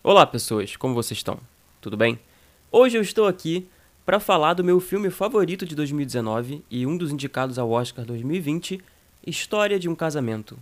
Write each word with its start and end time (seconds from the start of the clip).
Olá, 0.00 0.24
pessoas, 0.24 0.76
como 0.76 0.94
vocês 0.94 1.18
estão? 1.18 1.40
Tudo 1.80 1.96
bem? 1.96 2.20
Hoje 2.70 2.96
eu 2.96 3.02
estou 3.02 3.26
aqui 3.26 3.68
para 4.06 4.20
falar 4.20 4.54
do 4.54 4.62
meu 4.62 4.78
filme 4.78 5.10
favorito 5.10 5.66
de 5.66 5.74
2019 5.74 6.62
e 6.70 6.86
um 6.86 6.96
dos 6.96 7.10
indicados 7.10 7.58
ao 7.58 7.68
Oscar 7.68 8.04
2020, 8.04 8.80
História 9.26 9.76
de 9.76 9.88
um 9.88 9.96
Casamento. 9.96 10.56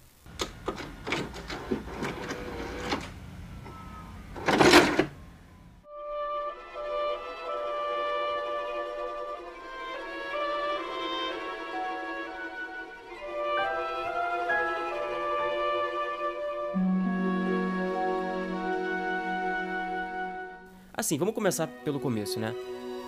Assim, 21.06 21.18
vamos 21.18 21.36
começar 21.36 21.68
pelo 21.84 22.00
começo, 22.00 22.40
né? 22.40 22.52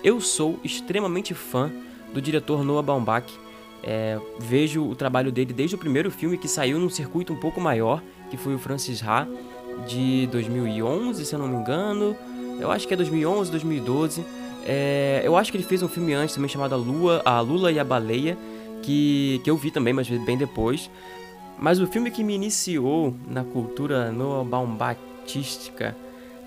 Eu 0.04 0.20
sou 0.20 0.60
extremamente 0.62 1.34
fã 1.34 1.68
do 2.14 2.22
diretor 2.22 2.62
Noah 2.62 2.80
Baumbach. 2.80 3.28
É, 3.82 4.16
vejo 4.38 4.84
o 4.84 4.94
trabalho 4.94 5.32
dele 5.32 5.52
desde 5.52 5.74
o 5.74 5.78
primeiro 5.78 6.08
filme 6.08 6.38
que 6.38 6.46
saiu 6.46 6.78
num 6.78 6.88
circuito 6.88 7.32
um 7.32 7.36
pouco 7.36 7.60
maior, 7.60 8.00
que 8.30 8.36
foi 8.36 8.54
o 8.54 8.58
Francis 8.60 9.02
Ha, 9.02 9.26
de 9.88 10.28
2011, 10.30 11.24
se 11.24 11.34
eu 11.34 11.40
não 11.40 11.48
me 11.48 11.56
engano. 11.56 12.16
Eu 12.60 12.70
acho 12.70 12.86
que 12.86 12.94
é 12.94 12.96
2011, 12.96 13.50
2012. 13.50 14.24
É, 14.64 15.20
eu 15.24 15.36
acho 15.36 15.50
que 15.50 15.56
ele 15.56 15.64
fez 15.64 15.82
um 15.82 15.88
filme 15.88 16.14
antes 16.14 16.36
também 16.36 16.48
chamado 16.48 16.76
A 16.76 16.78
Lua, 16.78 17.20
A 17.24 17.40
Lula 17.40 17.72
e 17.72 17.80
a 17.80 17.84
Baleia, 17.84 18.38
que, 18.80 19.40
que 19.42 19.50
eu 19.50 19.56
vi 19.56 19.72
também, 19.72 19.92
mas 19.92 20.06
bem 20.06 20.38
depois. 20.38 20.88
Mas 21.58 21.80
o 21.80 21.86
filme 21.88 22.12
que 22.12 22.22
me 22.22 22.32
iniciou 22.32 23.12
na 23.26 23.42
cultura 23.42 24.12
Noah 24.12 24.44
Baumbachística 24.44 25.96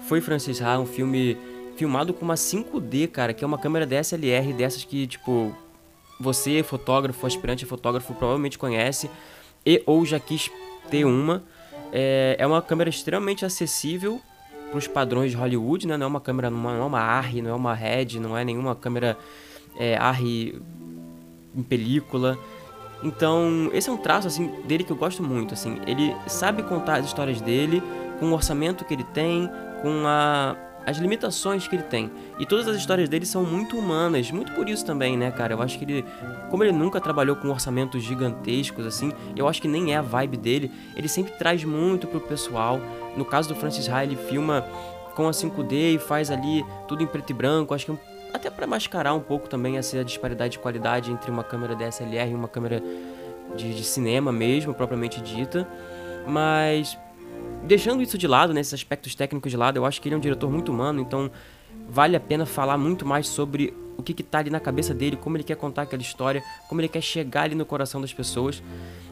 foi 0.08 0.22
Francis 0.22 0.62
Ha, 0.62 0.80
um 0.80 0.86
filme 0.86 1.38
filmado 1.76 2.14
com 2.14 2.24
uma 2.24 2.36
5D, 2.36 3.08
cara, 3.08 3.34
que 3.34 3.44
é 3.44 3.48
uma 3.48 3.58
câmera 3.58 3.86
DSLR 3.86 4.54
dessas 4.54 4.84
que, 4.84 5.08
tipo, 5.08 5.56
você, 6.20 6.62
fotógrafo, 6.64 7.26
aspirante 7.26 7.66
fotógrafo, 7.66 8.14
provavelmente 8.14 8.58
conhece 8.58 9.10
e 9.66 9.82
ou 9.86 10.06
já 10.06 10.20
quis 10.20 10.52
ter 10.90 11.06
uma. 11.06 11.44
É, 11.92 12.36
é 12.40 12.48
uma 12.48 12.62
câmera 12.62 12.90
extremamente 12.90 13.46
acessível 13.46 14.22
para 14.70 14.78
os 14.78 14.88
padrões 14.88 15.32
de 15.32 15.38
Hollywood, 15.38 15.88
né? 15.88 15.98
Não 15.98 16.06
é 16.06 16.08
uma 16.08 16.22
câmera, 16.22 16.50
não 16.50 16.70
é 16.70 16.84
uma 16.84 17.00
ARRI, 17.00 17.42
não 17.42 17.52
é 17.52 17.54
uma 17.54 17.74
RED, 17.74 18.20
não 18.20 18.38
é 18.38 18.46
nenhuma 18.46 18.76
câmera 18.76 19.18
é, 19.78 19.98
ARRI 19.98 20.62
em 21.56 21.64
película. 21.64 22.38
Então, 23.04 23.70
esse 23.74 23.90
é 23.90 23.92
um 23.92 23.98
traço 23.98 24.28
assim 24.28 24.48
dele 24.66 24.84
que 24.84 24.92
eu 24.92 24.96
gosto 24.96 25.22
muito, 25.24 25.54
assim. 25.54 25.80
Ele 25.86 26.16
sabe 26.28 26.64
contar 26.64 27.00
as 27.00 27.06
histórias 27.06 27.42
dele 27.42 27.82
com 28.20 28.28
o 28.28 28.34
orçamento 28.34 28.86
que 28.86 28.94
ele 28.94 29.04
tem, 29.04 29.50
com 29.82 30.04
a, 30.06 30.56
as 30.86 30.98
limitações 30.98 31.68
que 31.68 31.76
ele 31.76 31.84
tem. 31.84 32.12
E 32.40 32.46
todas 32.46 32.68
as 32.68 32.78
histórias 32.78 33.08
dele 33.08 33.26
são 33.26 33.44
muito 33.44 33.78
humanas, 33.78 34.32
muito 34.32 34.52
por 34.54 34.68
isso 34.70 34.86
também, 34.86 35.18
né, 35.18 35.32
cara? 35.32 35.54
Eu 35.54 35.62
acho 35.62 35.78
que 35.78 35.86
ele, 35.86 36.06
como 36.50 36.64
ele 36.64 36.72
nunca 36.72 37.00
trabalhou 37.00 37.36
com 37.36 37.50
orçamentos 37.50 38.04
gigantescos 38.04 38.86
assim, 38.86 39.12
eu 39.36 39.48
acho 39.48 39.62
que 39.62 39.68
nem 39.68 39.94
é 39.94 39.98
a 39.98 40.02
vibe 40.02 40.38
dele, 40.38 40.72
ele 40.96 41.08
sempre 41.08 41.34
traz 41.34 41.64
muito 41.64 42.08
pro 42.08 42.20
pessoal. 42.20 42.80
No 43.16 43.26
caso 43.26 43.50
do 43.50 43.56
Francis 43.56 43.88
Ha, 43.90 44.04
ele 44.04 44.16
filma 44.16 44.66
com 45.16 45.28
a 45.28 45.32
5D 45.32 45.96
e 45.96 46.00
faz 46.00 46.32
ali 46.32 46.66
tudo 46.88 47.04
em 47.04 47.08
preto 47.08 47.30
e 47.30 47.34
branco, 47.34 47.74
acho 47.74 47.86
que 47.86 47.92
é 47.92 47.96
até 48.34 48.50
para 48.50 48.66
mascarar 48.66 49.14
um 49.14 49.20
pouco 49.20 49.50
também 49.50 49.78
essa 49.78 50.04
disparidade 50.06 50.54
de 50.54 50.60
qualidade 50.60 51.12
entre 51.12 51.30
uma 51.30 51.44
câmera 51.44 51.76
DSLR 51.76 52.32
e 52.32 52.34
uma 52.34 52.48
câmera 52.48 52.82
de, 53.56 53.74
de 53.74 53.84
cinema 53.84 54.32
mesmo, 54.32 54.74
propriamente 54.74 55.22
dita. 55.22 55.68
Mas 56.26 56.98
deixando 57.64 58.02
isso 58.02 58.18
de 58.18 58.28
lado, 58.28 58.54
né, 58.54 58.62
esses 58.62 58.74
aspectos 58.74 59.16
técnicos 59.16 59.52
de 59.52 59.58
lado, 59.58 59.78
eu 59.78 59.86
acho 59.86 60.02
que 60.02 60.08
ele 60.08 60.16
é 60.16 60.18
um 60.18 60.22
diretor 60.22 60.50
muito 60.50 60.72
humano, 60.72 61.02
então 61.02 61.32
vale 61.88 62.16
a 62.16 62.20
pena 62.20 62.46
falar 62.46 62.78
muito 62.78 63.06
mais 63.06 63.28
sobre 63.28 63.74
o 63.98 64.04
que 64.04 64.20
está 64.22 64.40
ali 64.40 64.50
na 64.50 64.60
cabeça 64.60 64.94
dele, 64.94 65.16
como 65.16 65.38
ele 65.38 65.44
quer 65.44 65.56
contar 65.56 65.84
aquela 65.84 66.02
história, 66.02 66.44
como 66.68 66.82
ele 66.82 66.88
quer 66.88 67.02
chegar 67.02 67.44
ali 67.44 67.56
no 67.56 67.66
coração 67.66 68.02
das 68.02 68.14
pessoas. 68.14 68.62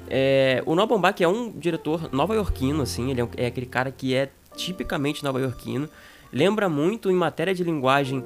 É, 0.09 0.63
o 0.65 0.73
Noah 0.73 0.87
Baumbach 0.87 1.23
é 1.23 1.27
um 1.27 1.51
diretor 1.51 2.09
nova-iorquino, 2.11 2.81
assim, 2.81 3.11
ele 3.11 3.21
é, 3.21 3.27
é 3.37 3.45
aquele 3.45 3.67
cara 3.67 3.91
que 3.91 4.15
é 4.15 4.29
tipicamente 4.55 5.23
nova-iorquino. 5.23 5.87
Lembra 6.31 6.67
muito, 6.67 7.09
em 7.09 7.15
matéria 7.15 7.53
de 7.53 7.63
linguagem, 7.63 8.23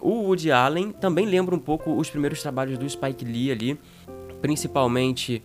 o 0.00 0.22
Woody 0.22 0.52
Allen. 0.52 0.92
Também 0.92 1.26
lembra 1.26 1.54
um 1.54 1.58
pouco 1.58 1.92
os 1.92 2.10
primeiros 2.10 2.42
trabalhos 2.42 2.78
do 2.78 2.88
Spike 2.88 3.24
Lee 3.24 3.50
ali, 3.50 3.78
principalmente 4.40 5.42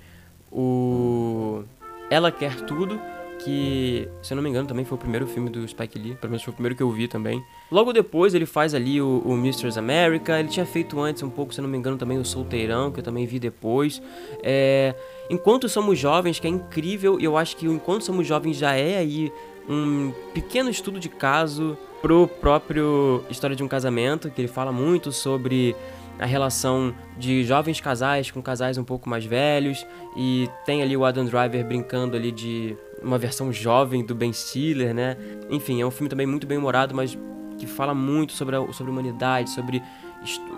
o 0.52 1.64
Ela 2.10 2.32
Quer 2.32 2.62
Tudo, 2.62 3.00
que, 3.44 4.08
se 4.22 4.34
eu 4.34 4.36
não 4.36 4.44
me 4.44 4.50
engano, 4.50 4.68
também 4.68 4.86
foi 4.86 4.96
o 4.96 5.00
primeiro 5.00 5.28
filme 5.28 5.50
do 5.50 5.68
Spike 5.68 5.98
Lee, 6.00 6.16
pelo 6.16 6.32
menos 6.32 6.44
foi 6.44 6.52
o 6.52 6.54
primeiro 6.54 6.76
que 6.76 6.84
eu 6.84 6.92
vi 6.92 7.08
também. 7.08 7.44
Logo 7.72 7.92
depois 7.92 8.34
ele 8.34 8.46
faz 8.46 8.74
ali 8.74 9.02
o, 9.02 9.22
o 9.26 9.36
Mistress 9.36 9.78
America, 9.78 10.40
ele 10.40 10.50
tinha 10.50 10.66
feito 10.66 11.00
antes 11.00 11.24
um 11.24 11.30
pouco, 11.30 11.54
se 11.54 11.60
eu 11.60 11.64
não 11.64 11.70
me 11.70 11.78
engano, 11.78 11.98
também 11.98 12.18
o 12.18 12.26
Solteirão, 12.26 12.92
que 12.92 13.00
eu 13.00 13.04
também 13.04 13.26
vi 13.26 13.40
depois. 13.40 14.02
É, 14.42 14.96
Enquanto 15.30 15.70
Somos 15.70 15.98
Jovens, 15.98 16.40
que 16.40 16.48
é 16.48 16.50
incrível, 16.50 17.20
eu 17.20 17.38
acho 17.38 17.56
que 17.56 17.68
o 17.68 17.74
Enquanto 17.74 18.04
Somos 18.04 18.28
Jovens 18.28 18.58
já 18.58 18.74
é 18.76 18.98
aí 18.98 19.32
um 19.70 20.12
pequeno 20.34 20.70
estudo 20.70 21.00
de 21.00 21.10
caso 21.10 21.78
pro 22.02 22.28
próprio 22.28 23.24
História 23.30 23.56
de 23.56 23.64
um 23.64 23.68
Casamento, 23.68 24.30
que 24.30 24.42
ele 24.42 24.48
fala 24.48 24.72
muito 24.72 25.12
sobre 25.12 25.76
a 26.20 26.26
relação 26.26 26.94
de 27.18 27.44
jovens 27.44 27.82
casais 27.82 28.30
com 28.30 28.42
casais 28.42 28.78
um 28.78 28.84
pouco 28.84 29.10
mais 29.10 29.26
velhos 29.26 29.86
e 30.16 30.48
tem 30.66 30.84
ali 30.84 30.96
o 30.96 31.04
Adam 31.04 31.26
Driver 31.26 31.66
brincando 31.66 32.16
ali 32.16 32.32
de 32.32 32.78
uma 33.04 33.18
versão 33.18 33.52
jovem 33.52 34.04
do 34.04 34.16
Ben 34.16 34.32
Stiller, 34.32 34.94
né? 34.94 35.18
Enfim, 35.50 35.82
é 35.82 35.86
um 35.86 35.92
filme 35.92 36.10
também 36.10 36.26
muito 36.26 36.48
bem 36.48 36.58
humorado, 36.58 36.96
mas 36.96 37.18
que 37.58 37.68
fala 37.68 37.94
muito 37.94 38.34
sobre 38.34 38.56
a, 38.56 38.74
sobre 38.74 38.92
a 38.92 38.94
humanidade, 38.94 39.50
sobre 39.50 39.82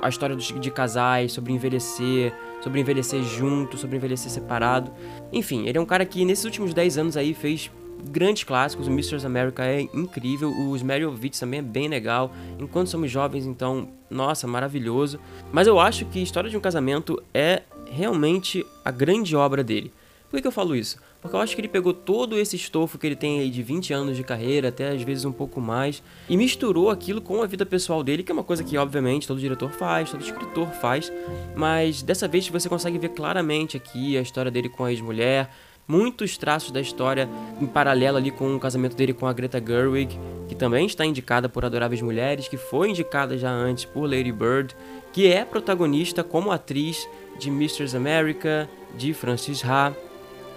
a 0.02 0.10
história 0.10 0.36
de, 0.36 0.54
de 0.60 0.72
casais, 0.72 1.32
sobre 1.32 1.52
envelhecer, 1.52 2.34
sobre 2.62 2.80
envelhecer 2.80 3.22
junto, 3.24 3.78
sobre 3.78 3.98
envelhecer 3.98 4.32
separado. 4.32 4.92
Enfim, 5.34 5.68
ele 5.68 5.78
é 5.78 5.82
um 5.82 5.86
cara 5.86 6.06
que 6.06 6.24
nesses 6.24 6.46
últimos 6.46 6.74
10 6.74 6.98
anos 6.98 7.18
aí 7.18 7.34
fez 7.34 7.72
grandes 8.10 8.44
clássicos. 8.44 8.88
O 8.88 8.92
Mr. 8.92 9.26
America 9.26 9.66
é 9.66 9.82
incrível, 9.82 10.50
o 10.52 10.76
Smerovitz 10.76 11.40
também 11.40 11.60
é 11.60 11.64
bem 11.64 11.88
legal. 11.88 12.32
Enquanto 12.60 12.90
somos 12.90 13.10
jovens, 13.10 13.46
então, 13.46 13.90
nossa, 14.10 14.48
maravilhoso. 14.48 15.20
Mas 15.52 15.68
eu 15.68 15.80
acho 15.80 16.06
que 16.06 16.22
História 16.22 16.50
de 16.50 16.58
um 16.58 16.62
Casamento 16.62 17.22
é 17.34 17.64
realmente 17.90 18.66
a 18.84 18.92
grande 18.92 19.36
obra 19.36 19.64
dele. 19.64 19.92
Por 20.30 20.38
que, 20.38 20.42
que 20.42 20.48
eu 20.48 20.52
falo 20.52 20.76
isso? 20.76 20.98
Porque 21.26 21.36
eu 21.36 21.40
acho 21.40 21.56
que 21.56 21.62
ele 21.62 21.68
pegou 21.68 21.92
todo 21.92 22.38
esse 22.38 22.56
estofo 22.56 23.00
que 23.00 23.08
ele 23.08 23.16
tem 23.16 23.40
aí 23.40 23.50
de 23.50 23.64
20 23.64 23.92
anos 23.92 24.16
de 24.16 24.24
carreira, 24.24 24.68
até 24.68 24.90
às 24.90 25.02
vezes 25.02 25.26
um 25.26 25.32
pouco 25.32 25.60
mais, 25.60 26.04
e 26.30 26.38
misturou 26.38 26.92
aquilo 26.92 27.20
com 27.20 27.42
a 27.42 27.48
vida 27.48 27.66
pessoal 27.66 28.04
dele, 28.04 28.22
que 28.22 28.32
é 28.32 28.34
uma 28.34 28.44
coisa 28.44 28.64
que 28.64 28.78
obviamente 28.78 29.28
todo 29.28 29.40
diretor 29.40 29.72
faz, 29.72 30.12
todo 30.12 30.22
escritor 30.22 30.68
faz, 30.74 31.12
mas 31.56 32.04
dessa 32.04 32.28
vez 32.28 32.48
você 32.48 32.70
consegue 32.70 33.00
ver 33.00 33.10
claramente 33.10 33.76
aqui 33.76 34.16
a 34.16 34.22
história 34.22 34.52
dele 34.52 34.70
com 34.70 34.86
a 34.86 34.92
ex-mulher, 34.92 35.50
muitos 35.88 36.38
traços 36.38 36.70
da 36.70 36.80
história 36.80 37.28
em 37.60 37.66
paralelo 37.66 38.18
ali 38.18 38.30
com 38.30 38.56
o 38.56 38.60
casamento 38.60 38.96
dele 38.96 39.12
com 39.12 39.26
a 39.26 39.34
Greta 39.34 39.60
Gerwig, 39.60 40.20
que 40.48 40.54
também 40.54 40.86
está 40.86 41.04
indicada 41.08 41.50
por 41.50 41.66
Adoráveis 41.66 42.04
Mulheres, 42.04 42.48
que 42.48 42.56
foi 42.56 42.92
indicada 42.92 43.36
já 43.36 43.50
antes 43.50 43.84
por 43.84 44.08
Lady 44.08 44.32
Bird, 44.32 44.76
que 45.12 45.26
é 45.26 45.44
protagonista 45.44 46.24
como 46.24 46.52
atriz 46.52 47.10
de 47.40 47.50
Mistress 47.50 47.96
America, 47.96 48.70
de 48.96 49.12
Francis 49.12 49.66
Ha. 49.66 49.92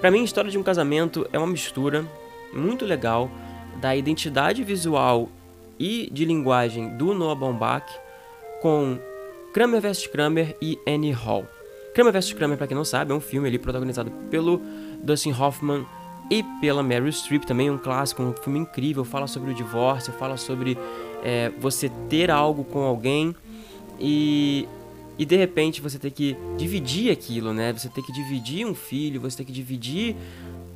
Para 0.00 0.10
mim, 0.12 0.20
a 0.20 0.24
história 0.24 0.50
de 0.50 0.56
um 0.56 0.62
casamento 0.62 1.28
é 1.32 1.38
uma 1.38 1.46
mistura 1.46 2.06
muito 2.52 2.84
legal 2.84 3.28
da 3.80 3.96
identidade 3.96 4.62
visual 4.62 5.28
e 5.78 6.08
de 6.12 6.24
linguagem 6.24 6.96
do 6.96 7.12
Noah 7.12 7.34
Baumbach 7.34 7.84
com 8.60 8.98
Kramer 9.52 9.80
vs 9.80 10.06
Kramer 10.06 10.56
e 10.62 10.78
Annie 10.86 11.10
Hall. 11.10 11.46
Kramer 11.94 12.12
vs 12.12 12.32
Kramer, 12.32 12.56
para 12.56 12.68
quem 12.68 12.76
não 12.76 12.84
sabe, 12.84 13.12
é 13.12 13.14
um 13.14 13.20
filme 13.20 13.48
ali 13.48 13.58
protagonizado 13.58 14.10
pelo 14.30 14.60
Dustin 15.02 15.32
Hoffman 15.32 15.84
e 16.30 16.44
pela 16.60 16.82
Meryl 16.82 17.10
Streep, 17.10 17.44
também 17.44 17.70
um 17.70 17.78
clássico, 17.78 18.22
um 18.22 18.32
filme 18.34 18.60
incrível, 18.60 19.04
fala 19.04 19.26
sobre 19.26 19.50
o 19.50 19.54
divórcio, 19.54 20.12
fala 20.12 20.36
sobre 20.36 20.78
é, 21.24 21.50
você 21.58 21.90
ter 22.08 22.30
algo 22.30 22.64
com 22.64 22.82
alguém 22.82 23.34
e, 23.98 24.68
e 25.18 25.26
de 25.26 25.36
repente 25.36 25.80
você 25.80 25.98
ter 25.98 26.12
que 26.12 26.36
dividir 26.56 27.10
aquilo, 27.10 27.52
né? 27.52 27.72
Você 27.72 27.88
ter 27.88 28.02
que 28.02 28.12
dividir 28.12 28.64
um 28.64 28.74
filho, 28.74 29.20
você 29.20 29.38
ter 29.38 29.44
que 29.44 29.52
dividir 29.52 30.14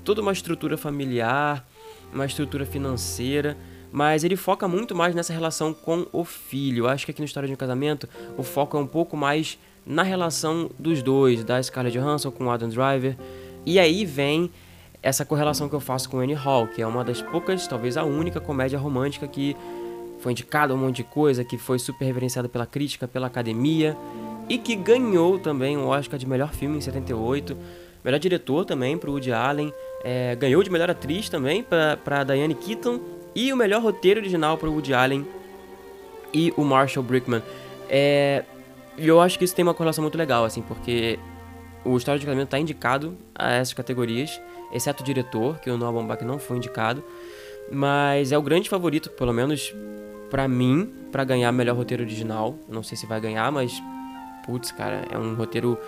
toda 0.05 0.21
uma 0.21 0.33
estrutura 0.33 0.77
familiar, 0.77 1.67
uma 2.13 2.27
estrutura 2.27 2.67
financeira, 2.67 3.57
mas 3.93 4.25
ele 4.25 4.37
foca 4.37 4.67
muito 4.67 4.95
mais 4.95 5.15
nessa 5.15 5.33
relação 5.33 5.73
com 5.73 6.07
o 6.13 6.25
filho. 6.25 6.85
Eu 6.85 6.89
acho 6.89 7.05
que 7.05 7.13
aqui 7.13 7.21
no 7.21 7.27
História 7.27 7.47
de 7.47 7.53
um 7.53 7.57
Casamento 7.57 8.09
o 8.37 8.43
foco 8.43 8.77
é 8.77 8.81
um 8.81 8.87
pouco 8.87 9.17
mais 9.17 9.59
na 9.87 10.03
relação 10.03 10.71
dos 10.79 11.03
dois, 11.03 11.45
da 11.45 11.63
Scarlett 11.63 11.97
Johansson 11.97 12.31
com 12.31 12.47
o 12.47 12.51
Adam 12.51 12.69
Driver. 12.69 13.17
E 13.65 13.79
aí 13.79 14.05
vem 14.05 14.51
essa 15.03 15.25
correlação 15.25 15.69
que 15.69 15.75
eu 15.75 15.81
faço 15.81 16.09
com 16.09 16.19
Annie 16.19 16.35
Hall, 16.35 16.69
que 16.69 16.81
é 16.83 16.87
uma 16.87 17.05
das 17.05 17.21
poucas, 17.21 17.67
talvez 17.67 17.97
a 17.97 18.05
única 18.05 18.41
comédia 18.41 18.79
romântica 18.79 19.27
que 19.27 19.57
foi 20.21 20.33
indicada 20.33 20.73
um 20.73 20.79
monte 20.79 20.97
de 20.97 21.05
coisa, 21.05 21.45
que 21.45 21.59
foi 21.59 21.79
super 21.81 22.05
reverenciada 22.05 22.49
pela 22.49 22.65
crítica, 22.65 23.09
pela 23.09 23.27
academia 23.27 23.97
e 24.53 24.59
que 24.59 24.77
ganhou 24.77 25.39
também 25.39 25.79
o 25.79 25.87
Oscar 25.87 26.19
de 26.19 26.27
melhor 26.27 26.53
filme 26.53 26.77
em 26.77 26.81
78, 26.83 27.57
melhor 28.05 28.19
diretor 28.19 28.67
também 28.67 28.99
para 28.99 29.11
Woody 29.11 29.33
Allen, 29.33 29.73
é, 30.05 30.37
ganhou 30.37 30.63
de 30.63 30.69
melhor 30.69 30.91
atriz 30.91 31.31
também 31.31 31.65
para 31.65 32.23
Diane 32.23 32.55
Keaton 32.55 33.01
E 33.35 33.51
o 33.51 33.57
melhor 33.57 33.81
roteiro 33.81 34.21
original 34.21 34.59
para 34.59 34.69
o 34.69 34.73
Woody 34.73 34.93
Allen 34.93 35.27
e 36.35 36.53
o 36.55 36.65
Marshall 36.65 37.03
Brickman. 37.03 37.43
É, 37.89 38.45
eu 38.99 39.23
acho 39.23 39.39
que 39.39 39.45
isso 39.47 39.55
tem 39.55 39.63
uma 39.63 39.73
correlação 39.73 40.03
muito 40.03 40.19
legal, 40.19 40.45
assim, 40.45 40.61
porque 40.61 41.19
o 41.83 41.97
História 41.97 42.19
de 42.19 42.27
Casamento 42.27 42.49
está 42.49 42.59
indicado 42.59 43.17
a 43.35 43.53
essas 43.53 43.73
categorias, 43.73 44.39
exceto 44.71 45.03
o 45.03 45.07
diretor, 45.07 45.59
que 45.61 45.71
o 45.71 45.79
Noah 45.79 45.95
Baumbach 45.95 46.23
não 46.27 46.39
foi 46.39 46.59
indicado, 46.59 47.03
mas 47.71 48.33
é 48.33 48.37
o 48.37 48.43
grande 48.43 48.69
favorito, 48.69 49.09
pelo 49.09 49.33
menos 49.33 49.75
para 50.31 50.47
mim, 50.47 50.93
para 51.11 51.25
ganhar 51.25 51.51
melhor 51.53 51.75
roteiro 51.75 52.03
original. 52.03 52.59
Não 52.69 52.83
sei 52.83 52.99
se 52.99 53.07
vai 53.07 53.19
ganhar, 53.19 53.51
mas 53.51 53.83
putz, 54.45 54.73
cara, 54.73 55.07
é 55.11 55.19
um 55.19 55.35
roteiro 55.35 55.79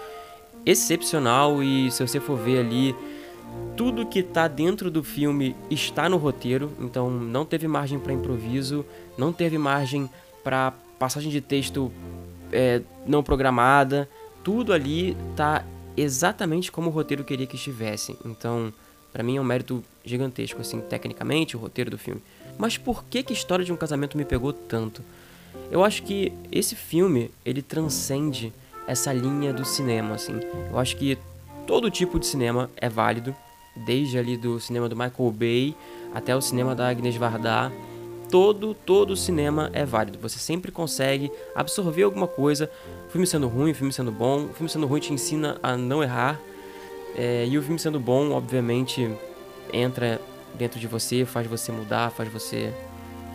excepcional 0.66 1.62
e 1.62 1.90
se 1.90 2.06
você 2.06 2.18
for 2.18 2.36
ver 2.36 2.58
ali 2.58 2.94
tudo 3.76 4.06
que 4.06 4.22
tá 4.22 4.48
dentro 4.48 4.90
do 4.90 5.02
filme 5.02 5.54
está 5.70 6.08
no 6.08 6.16
roteiro, 6.16 6.72
então 6.80 7.10
não 7.10 7.44
teve 7.44 7.68
margem 7.68 7.98
para 7.98 8.12
improviso, 8.12 8.84
não 9.18 9.32
teve 9.32 9.58
margem 9.58 10.08
para 10.42 10.72
passagem 10.98 11.30
de 11.30 11.40
texto 11.40 11.92
é, 12.52 12.82
não 13.06 13.22
programada, 13.22 14.08
tudo 14.42 14.72
ali 14.72 15.16
tá 15.36 15.64
exatamente 15.96 16.70
como 16.70 16.88
o 16.88 16.92
roteiro 16.92 17.24
queria 17.24 17.46
que 17.46 17.56
estivesse. 17.56 18.16
Então, 18.24 18.72
para 19.12 19.22
mim 19.22 19.36
é 19.36 19.40
um 19.40 19.44
mérito 19.44 19.82
gigantesco, 20.04 20.60
assim, 20.60 20.80
tecnicamente, 20.80 21.56
o 21.56 21.60
roteiro 21.60 21.90
do 21.90 21.98
filme. 21.98 22.22
Mas 22.58 22.76
por 22.76 23.04
que 23.04 23.22
que 23.22 23.32
história 23.32 23.64
de 23.64 23.72
um 23.72 23.76
casamento 23.76 24.16
me 24.16 24.24
pegou 24.24 24.52
tanto? 24.52 25.02
Eu 25.70 25.82
acho 25.82 26.02
que 26.02 26.32
esse 26.52 26.74
filme, 26.74 27.30
ele 27.44 27.62
transcende 27.62 28.52
essa 28.86 29.12
linha 29.12 29.52
do 29.52 29.64
cinema, 29.64 30.14
assim. 30.14 30.40
Eu 30.70 30.78
acho 30.78 30.96
que 30.96 31.18
todo 31.66 31.90
tipo 31.90 32.18
de 32.18 32.26
cinema 32.26 32.70
é 32.76 32.88
válido, 32.88 33.34
desde 33.76 34.18
ali 34.18 34.36
do 34.36 34.60
cinema 34.60 34.88
do 34.88 34.94
Michael 34.94 35.30
Bay 35.32 35.74
até 36.14 36.34
o 36.36 36.40
cinema 36.40 36.74
da 36.74 36.88
Agnes 36.88 37.16
Varda. 37.16 37.72
Todo, 38.30 38.74
todo 38.74 39.16
cinema 39.16 39.70
é 39.72 39.84
válido. 39.84 40.18
Você 40.20 40.38
sempre 40.38 40.72
consegue 40.72 41.30
absorver 41.54 42.02
alguma 42.02 42.26
coisa. 42.26 42.70
O 43.08 43.10
filme 43.10 43.26
sendo 43.26 43.48
ruim, 43.48 43.70
o 43.70 43.74
filme 43.74 43.92
sendo 43.92 44.10
bom. 44.10 44.46
O 44.46 44.54
filme 44.54 44.68
sendo 44.68 44.86
ruim 44.86 45.00
te 45.00 45.12
ensina 45.12 45.58
a 45.62 45.76
não 45.76 46.02
errar. 46.02 46.40
É, 47.16 47.46
e 47.46 47.56
o 47.56 47.62
filme 47.62 47.78
sendo 47.78 48.00
bom, 48.00 48.32
obviamente, 48.32 49.08
entra 49.72 50.20
dentro 50.54 50.80
de 50.80 50.86
você, 50.86 51.24
faz 51.24 51.46
você 51.46 51.70
mudar, 51.70 52.10
faz 52.10 52.32
você. 52.32 52.72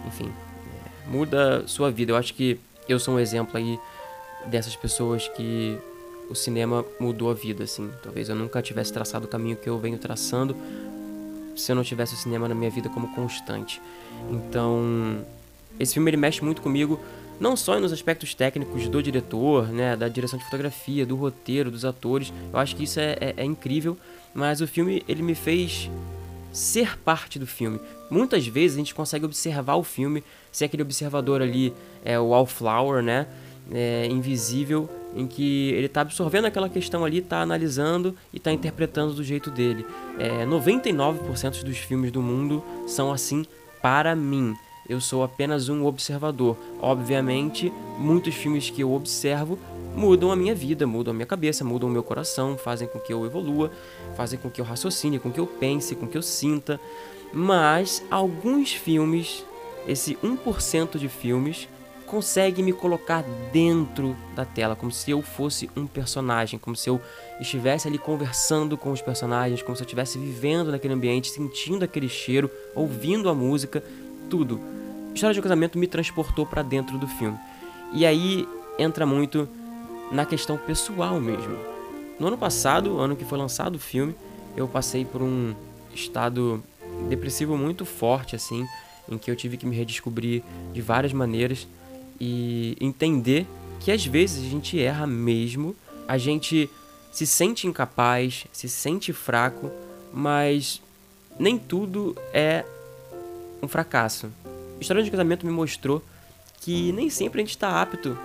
Enfim, 0.05 0.31
muda 1.07 1.63
sua 1.67 1.91
vida. 1.91 2.11
Eu 2.11 2.15
acho 2.15 2.33
que 2.33 2.59
eu 2.87 2.99
sou 2.99 3.15
um 3.15 3.19
exemplo 3.19 3.57
aí 3.57 3.79
dessas 4.45 4.75
pessoas 4.75 5.27
que 5.29 5.77
o 6.29 6.35
cinema 6.35 6.85
mudou 6.99 7.29
a 7.31 7.33
vida, 7.33 7.63
assim. 7.63 7.89
Talvez 8.03 8.29
eu 8.29 8.35
nunca 8.35 8.61
tivesse 8.61 8.93
traçado 8.93 9.25
o 9.25 9.27
caminho 9.27 9.55
que 9.55 9.67
eu 9.67 9.77
venho 9.77 9.97
traçando 9.97 10.55
se 11.55 11.71
eu 11.71 11.75
não 11.75 11.83
tivesse 11.83 12.13
o 12.13 12.17
cinema 12.17 12.47
na 12.47 12.55
minha 12.55 12.69
vida 12.69 12.89
como 12.89 13.13
constante. 13.13 13.81
Então, 14.31 15.25
esse 15.79 15.93
filme 15.93 16.09
ele 16.09 16.17
mexe 16.17 16.43
muito 16.43 16.61
comigo, 16.61 16.99
não 17.39 17.55
só 17.55 17.79
nos 17.79 17.91
aspectos 17.91 18.33
técnicos 18.33 18.87
do 18.87 19.03
diretor, 19.03 19.67
né, 19.67 19.95
da 19.95 20.07
direção 20.07 20.39
de 20.39 20.45
fotografia, 20.45 21.05
do 21.05 21.15
roteiro, 21.15 21.69
dos 21.69 21.83
atores. 21.83 22.31
Eu 22.51 22.59
acho 22.59 22.75
que 22.75 22.83
isso 22.83 22.99
é, 22.99 23.17
é, 23.19 23.33
é 23.37 23.43
incrível, 23.43 23.97
mas 24.33 24.61
o 24.61 24.67
filme 24.67 25.03
ele 25.07 25.21
me 25.21 25.35
fez 25.35 25.89
ser 26.59 26.97
parte 26.99 27.39
do 27.39 27.47
filme. 27.47 27.79
Muitas 28.09 28.45
vezes 28.45 28.75
a 28.75 28.79
gente 28.79 28.95
consegue 28.95 29.25
observar 29.25 29.75
o 29.75 29.83
filme, 29.83 30.23
ser 30.51 30.65
aquele 30.65 30.83
observador 30.83 31.41
ali, 31.41 31.73
é 32.03 32.19
o 32.19 32.27
wallflower, 32.27 33.01
né? 33.01 33.27
é, 33.71 34.07
invisível 34.07 34.89
em 35.15 35.27
que 35.27 35.69
ele 35.71 35.87
está 35.87 36.01
absorvendo 36.01 36.45
aquela 36.45 36.69
questão 36.69 37.03
ali, 37.03 37.19
está 37.19 37.41
analisando 37.41 38.15
e 38.33 38.37
está 38.37 38.51
interpretando 38.51 39.13
do 39.13 39.23
jeito 39.23 39.49
dele. 39.49 39.85
É, 40.17 40.45
99% 40.45 41.63
dos 41.63 41.77
filmes 41.77 42.11
do 42.11 42.21
mundo 42.21 42.63
são 42.87 43.11
assim 43.11 43.45
para 43.81 44.15
mim. 44.15 44.55
Eu 44.87 44.99
sou 44.99 45.23
apenas 45.23 45.69
um 45.69 45.85
observador. 45.85 46.57
Obviamente, 46.81 47.71
muitos 47.97 48.33
filmes 48.33 48.69
que 48.69 48.81
eu 48.81 48.91
observo 48.91 49.57
mudam 49.95 50.31
a 50.31 50.35
minha 50.35 50.55
vida, 50.55 50.87
mudam 50.87 51.11
a 51.11 51.13
minha 51.13 51.25
cabeça, 51.25 51.63
mudam 51.63 51.89
o 51.89 51.91
meu 51.91 52.03
coração, 52.03 52.57
fazem 52.57 52.87
com 52.87 52.99
que 52.99 53.13
eu 53.13 53.25
evolua, 53.25 53.71
fazem 54.15 54.39
com 54.39 54.49
que 54.49 54.61
eu 54.61 54.65
raciocine, 54.65 55.19
com 55.19 55.31
que 55.31 55.39
eu 55.39 55.47
pense, 55.47 55.95
com 55.95 56.07
que 56.07 56.17
eu 56.17 56.21
sinta. 56.21 56.79
Mas 57.33 58.03
alguns 58.09 58.73
filmes, 58.73 59.45
esse 59.87 60.15
1% 60.15 60.97
de 60.97 61.07
filmes, 61.07 61.67
consegue 62.09 62.63
me 62.63 62.73
colocar 62.73 63.23
dentro 63.53 64.15
da 64.35 64.43
tela, 64.43 64.75
como 64.75 64.91
se 64.91 65.11
eu 65.11 65.21
fosse 65.21 65.69
um 65.75 65.85
personagem, 65.85 66.57
como 66.57 66.75
se 66.75 66.89
eu 66.89 66.99
estivesse 67.39 67.87
ali 67.87 67.99
conversando 67.99 68.75
com 68.75 68.91
os 68.91 68.99
personagens, 68.99 69.61
como 69.61 69.75
se 69.75 69.83
eu 69.83 69.85
estivesse 69.85 70.17
vivendo 70.17 70.71
naquele 70.71 70.95
ambiente, 70.95 71.29
sentindo 71.29 71.85
aquele 71.85 72.09
cheiro, 72.09 72.49
ouvindo 72.73 73.29
a 73.29 73.35
música, 73.35 73.83
tudo. 74.27 74.59
História 75.13 75.35
de 75.35 75.39
um 75.39 75.43
casamento 75.43 75.77
me 75.77 75.85
transportou 75.85 76.47
para 76.47 76.63
dentro 76.63 76.97
do 76.97 77.07
filme. 77.07 77.37
E 77.93 78.05
aí 78.07 78.47
entra 78.79 79.05
muito 79.05 79.47
na 80.11 80.25
questão 80.25 80.57
pessoal 80.57 81.19
mesmo. 81.19 81.57
No 82.19 82.27
ano 82.27 82.37
passado, 82.37 82.99
ano 82.99 83.15
que 83.15 83.23
foi 83.23 83.37
lançado 83.37 83.75
o 83.75 83.79
filme, 83.79 84.15
eu 84.55 84.67
passei 84.67 85.05
por 85.05 85.21
um 85.21 85.53
estado 85.93 86.63
depressivo 87.07 87.57
muito 87.57 87.85
forte 87.85 88.35
assim, 88.35 88.67
em 89.09 89.17
que 89.17 89.29
eu 89.31 89.35
tive 89.35 89.57
que 89.57 89.65
me 89.65 89.75
redescobrir 89.75 90.43
de 90.73 90.81
várias 90.81 91.13
maneiras 91.13 91.67
e 92.19 92.75
entender 92.81 93.47
que 93.79 93.91
às 93.91 94.05
vezes 94.05 94.45
a 94.45 94.49
gente 94.49 94.79
erra 94.79 95.07
mesmo, 95.07 95.75
a 96.07 96.17
gente 96.17 96.69
se 97.11 97.25
sente 97.25 97.67
incapaz, 97.67 98.45
se 98.51 98.67
sente 98.67 99.13
fraco, 99.13 99.71
mas 100.13 100.81
nem 101.39 101.57
tudo 101.57 102.15
é 102.33 102.65
um 103.63 103.67
fracasso. 103.67 104.29
A 104.77 104.81
história 104.81 105.03
de 105.03 105.09
casamento 105.09 105.45
me 105.45 105.51
mostrou 105.51 106.03
que 106.61 106.91
nem 106.91 107.09
sempre 107.09 107.41
a 107.41 107.43
gente 107.43 107.51
está 107.51 107.81
apto 107.81 108.17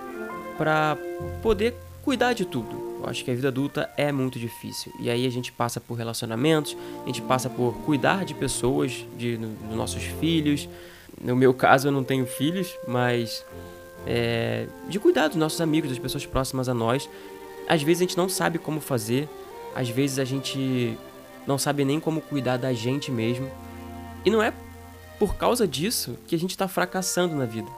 para 0.57 0.97
poder 1.41 1.75
cuidar 2.03 2.33
de 2.33 2.45
tudo. 2.45 2.85
Eu 3.01 3.09
acho 3.09 3.23
que 3.23 3.31
a 3.31 3.35
vida 3.35 3.49
adulta 3.49 3.89
é 3.97 4.11
muito 4.11 4.39
difícil. 4.39 4.91
E 4.99 5.09
aí 5.09 5.25
a 5.25 5.29
gente 5.29 5.51
passa 5.51 5.79
por 5.79 5.95
relacionamentos, 5.95 6.75
a 7.03 7.07
gente 7.07 7.21
passa 7.21 7.49
por 7.49 7.73
cuidar 7.85 8.25
de 8.25 8.33
pessoas, 8.33 9.05
de, 9.17 9.37
dos 9.37 9.75
nossos 9.75 10.03
filhos. 10.03 10.67
No 11.21 11.35
meu 11.35 11.53
caso, 11.53 11.87
eu 11.87 11.91
não 11.91 12.03
tenho 12.03 12.25
filhos, 12.25 12.75
mas 12.87 13.45
é, 14.05 14.67
de 14.87 14.99
cuidar 14.99 15.27
dos 15.27 15.37
nossos 15.37 15.59
amigos, 15.61 15.89
das 15.89 15.99
pessoas 15.99 16.25
próximas 16.25 16.69
a 16.69 16.73
nós. 16.73 17.09
Às 17.67 17.81
vezes 17.81 18.01
a 18.01 18.05
gente 18.05 18.17
não 18.17 18.29
sabe 18.29 18.57
como 18.59 18.79
fazer, 18.79 19.27
às 19.75 19.89
vezes 19.89 20.19
a 20.19 20.25
gente 20.25 20.97
não 21.45 21.57
sabe 21.57 21.83
nem 21.83 21.99
como 21.99 22.21
cuidar 22.21 22.57
da 22.57 22.73
gente 22.73 23.11
mesmo. 23.11 23.49
E 24.23 24.29
não 24.29 24.41
é 24.41 24.53
por 25.19 25.35
causa 25.35 25.67
disso 25.67 26.17
que 26.27 26.35
a 26.35 26.39
gente 26.39 26.51
está 26.51 26.67
fracassando 26.67 27.35
na 27.35 27.45
vida. 27.45 27.69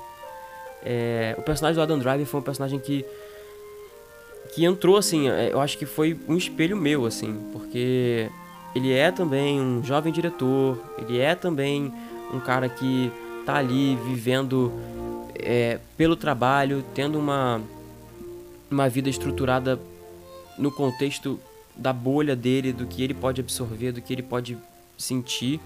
É, 0.90 1.36
o 1.38 1.42
personagem 1.42 1.76
do 1.76 1.82
Adam 1.82 2.00
Driver 2.00 2.26
foi 2.26 2.40
um 2.40 2.44
personagem 2.44 2.80
que 2.80 3.06
que 4.56 4.64
entrou 4.64 4.96
assim, 4.96 5.28
é, 5.28 5.52
eu 5.52 5.60
acho 5.60 5.78
que 5.78 5.86
foi 5.86 6.18
um 6.30 6.38
espelho 6.38 6.78
meu 6.78 7.06
assim, 7.06 7.38
porque 7.52 8.30
ele 8.74 8.94
é 8.94 9.12
também 9.12 9.60
um 9.60 9.84
jovem 9.84 10.14
diretor, 10.14 10.82
ele 10.98 11.20
é 11.20 11.36
também 11.36 11.94
um 12.34 12.40
cara 12.40 12.70
que 12.70 13.12
tá 13.46 13.56
ali 13.56 13.98
vivendo 13.98 14.72
é, 15.36 15.78
pelo 15.98 16.16
trabalho, 16.16 16.84
tendo 16.96 17.20
uma, 17.20 17.62
uma 18.72 18.88
vida 18.88 19.10
estruturada 19.10 19.78
no 20.58 20.72
contexto 20.72 21.38
da 21.76 21.92
bolha 21.92 22.36
dele, 22.36 22.72
do 22.72 22.88
que 22.88 23.04
ele 23.04 23.14
pode 23.14 23.42
absorver, 23.42 23.92
do 23.92 24.02
que 24.02 24.14
ele 24.14 24.24
pode 24.24 24.58
sentir. 24.98 25.60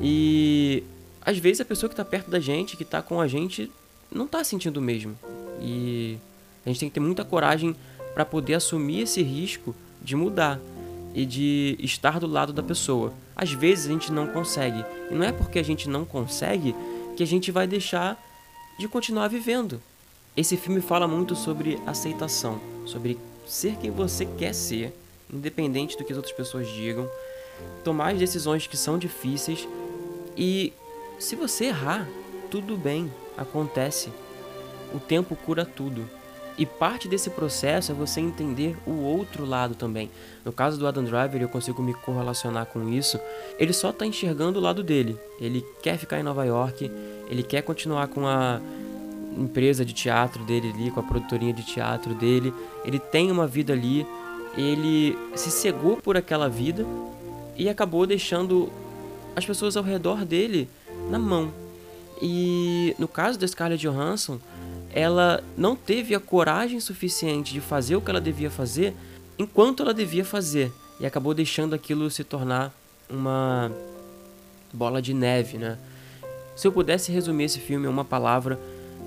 E 0.00 0.82
às 1.20 1.36
vezes 1.36 1.60
a 1.60 1.64
pessoa 1.66 1.88
que 1.88 1.92
está 1.92 2.04
perto 2.04 2.30
da 2.30 2.40
gente, 2.40 2.78
que 2.78 2.82
está 2.82 3.02
com 3.02 3.20
a 3.20 3.28
gente, 3.28 3.70
não 4.10 4.24
está 4.24 4.42
sentindo 4.42 4.78
o 4.78 4.82
mesmo. 4.82 5.18
E 5.60 6.18
a 6.64 6.68
gente 6.68 6.80
tem 6.80 6.88
que 6.88 6.94
ter 6.94 7.00
muita 7.00 7.24
coragem 7.24 7.74
para 8.14 8.24
poder 8.24 8.54
assumir 8.54 9.02
esse 9.02 9.22
risco 9.22 9.74
de 10.02 10.16
mudar 10.16 10.60
e 11.14 11.24
de 11.24 11.76
estar 11.80 12.18
do 12.20 12.26
lado 12.26 12.52
da 12.52 12.62
pessoa. 12.62 13.12
Às 13.34 13.52
vezes 13.52 13.86
a 13.86 13.92
gente 13.92 14.12
não 14.12 14.26
consegue. 14.28 14.84
E 15.10 15.14
não 15.14 15.24
é 15.24 15.32
porque 15.32 15.58
a 15.58 15.64
gente 15.64 15.88
não 15.88 16.04
consegue 16.04 16.74
que 17.16 17.22
a 17.22 17.26
gente 17.26 17.50
vai 17.50 17.66
deixar 17.66 18.16
de 18.78 18.86
continuar 18.86 19.28
vivendo. 19.28 19.80
Esse 20.36 20.56
filme 20.56 20.80
fala 20.80 21.08
muito 21.08 21.34
sobre 21.34 21.80
aceitação, 21.86 22.60
sobre 22.86 23.18
ser 23.46 23.76
quem 23.76 23.90
você 23.90 24.24
quer 24.24 24.54
ser, 24.54 24.92
independente 25.32 25.98
do 25.98 26.04
que 26.04 26.12
as 26.12 26.16
outras 26.16 26.34
pessoas 26.34 26.68
digam, 26.68 27.10
tomar 27.82 28.12
as 28.12 28.18
decisões 28.18 28.66
que 28.66 28.76
são 28.76 28.98
difíceis 28.98 29.66
e 30.36 30.72
se 31.18 31.34
você 31.34 31.66
errar, 31.66 32.08
tudo 32.48 32.76
bem, 32.76 33.12
acontece. 33.38 34.10
O 34.92 34.98
tempo 34.98 35.36
cura 35.36 35.64
tudo. 35.64 36.08
E 36.58 36.66
parte 36.66 37.06
desse 37.06 37.30
processo 37.30 37.92
é 37.92 37.94
você 37.94 38.20
entender 38.20 38.76
o 38.84 38.90
outro 38.90 39.44
lado 39.44 39.76
também. 39.76 40.10
No 40.44 40.52
caso 40.52 40.76
do 40.76 40.88
Adam 40.88 41.04
Driver, 41.04 41.40
eu 41.40 41.48
consigo 41.48 41.80
me 41.80 41.94
correlacionar 41.94 42.66
com 42.66 42.88
isso. 42.88 43.18
Ele 43.60 43.72
só 43.72 43.90
está 43.90 44.04
enxergando 44.04 44.58
o 44.58 44.62
lado 44.62 44.82
dele. 44.82 45.16
Ele 45.40 45.64
quer 45.80 45.96
ficar 45.96 46.18
em 46.18 46.24
Nova 46.24 46.44
York, 46.44 46.90
ele 47.30 47.44
quer 47.44 47.62
continuar 47.62 48.08
com 48.08 48.26
a 48.26 48.60
empresa 49.36 49.84
de 49.84 49.92
teatro 49.92 50.42
dele 50.44 50.72
ali, 50.74 50.90
com 50.90 50.98
a 50.98 51.02
produtorinha 51.04 51.52
de 51.52 51.62
teatro 51.62 52.12
dele. 52.12 52.52
Ele 52.84 52.98
tem 52.98 53.30
uma 53.30 53.46
vida 53.46 53.72
ali, 53.72 54.04
ele 54.56 55.16
se 55.36 55.52
cegou 55.52 55.98
por 55.98 56.16
aquela 56.16 56.48
vida 56.48 56.84
e 57.56 57.68
acabou 57.68 58.04
deixando 58.04 58.68
as 59.36 59.46
pessoas 59.46 59.76
ao 59.76 59.84
redor 59.84 60.24
dele 60.24 60.68
na 61.08 61.20
mão. 61.20 61.52
E 62.20 62.94
no 62.98 63.06
caso 63.06 63.38
da 63.38 63.46
Scarlett 63.46 63.80
Johansson, 63.80 64.38
ela 64.92 65.42
não 65.56 65.76
teve 65.76 66.14
a 66.14 66.20
coragem 66.20 66.80
suficiente 66.80 67.52
de 67.52 67.60
fazer 67.60 67.96
o 67.96 68.00
que 68.00 68.10
ela 68.10 68.20
devia 68.20 68.50
fazer 68.50 68.94
enquanto 69.38 69.82
ela 69.82 69.94
devia 69.94 70.24
fazer 70.24 70.72
e 70.98 71.06
acabou 71.06 71.32
deixando 71.32 71.74
aquilo 71.74 72.10
se 72.10 72.24
tornar 72.24 72.74
uma 73.08 73.70
bola 74.72 75.00
de 75.00 75.14
neve, 75.14 75.58
né? 75.58 75.78
Se 76.56 76.66
eu 76.66 76.72
pudesse 76.72 77.12
resumir 77.12 77.44
esse 77.44 77.60
filme 77.60 77.86
em 77.86 77.88
uma 77.88 78.04
palavra, 78.04 78.58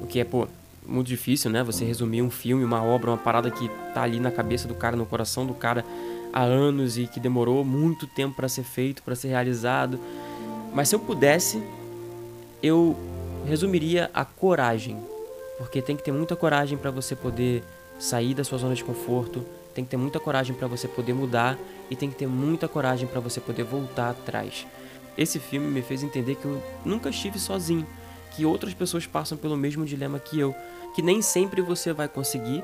o 0.02 0.08
que 0.08 0.20
é, 0.20 0.24
pô, 0.24 0.48
muito 0.88 1.08
difícil, 1.08 1.52
né? 1.52 1.64
Você 1.64 1.84
resumir 1.84 2.22
um 2.22 2.32
filme, 2.32 2.64
uma 2.64 2.82
obra, 2.82 3.12
uma 3.12 3.18
parada 3.18 3.52
que 3.52 3.70
tá 3.94 4.04
ali 4.04 4.20
na 4.20 4.32
cabeça 4.32 4.68
do 4.68 4.74
cara, 4.74 4.96
no 4.96 5.06
coração 5.06 5.46
do 5.46 5.54
cara 5.54 5.84
há 6.32 6.42
anos 6.44 6.98
e 6.98 7.08
que 7.08 7.20
demorou 7.20 7.66
muito 7.66 8.08
tempo 8.08 8.36
para 8.36 8.48
ser 8.48 8.64
feito, 8.64 9.04
para 9.04 9.16
ser 9.16 9.28
realizado. 9.28 10.00
Mas 10.74 10.88
se 10.88 10.96
eu 10.96 11.00
pudesse, 11.00 11.62
eu 12.62 12.96
resumiria 13.46 14.10
a 14.14 14.24
coragem, 14.24 14.98
porque 15.58 15.82
tem 15.82 15.96
que 15.96 16.04
ter 16.04 16.12
muita 16.12 16.36
coragem 16.36 16.78
para 16.78 16.92
você 16.92 17.16
poder 17.16 17.64
sair 18.00 18.34
da 18.34 18.44
sua 18.44 18.58
zona 18.58 18.76
de 18.76 18.84
conforto, 18.84 19.46
tem 19.74 19.84
que 19.84 19.92
ter 19.92 19.98
muita 19.98 20.20
coragem 20.20 20.56
para 20.56 20.68
você 20.68 20.88
poder 20.88 21.14
mudar 21.14 21.58
e 21.90 21.96
tem 21.96 22.10
que 22.10 22.16
ter 22.16 22.28
muita 22.28 22.68
coragem 22.68 23.08
para 23.08 23.20
você 23.20 23.40
poder 23.40 23.64
voltar 23.64 24.10
atrás. 24.10 24.66
Esse 25.18 25.40
filme 25.40 25.68
me 25.68 25.82
fez 25.82 26.04
entender 26.04 26.36
que 26.36 26.46
eu 26.46 26.62
nunca 26.86 27.10
estive 27.10 27.40
sozinho, 27.40 27.86
que 28.32 28.46
outras 28.46 28.74
pessoas 28.74 29.06
passam 29.06 29.38
pelo 29.38 29.58
mesmo 29.58 29.86
dilema 29.86 30.20
que 30.20 30.40
eu, 30.40 30.56
que 30.96 31.02
nem 31.02 31.22
sempre 31.22 31.62
você 31.62 31.94
vai 31.94 32.08
conseguir, 32.08 32.64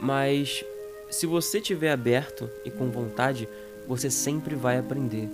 mas 0.00 0.64
se 1.10 1.26
você 1.26 1.58
estiver 1.58 1.92
aberto 1.92 2.50
e 2.64 2.70
com 2.70 2.90
vontade, 2.90 3.48
você 3.86 4.10
sempre 4.10 4.54
vai 4.54 4.78
aprender. 4.78 5.28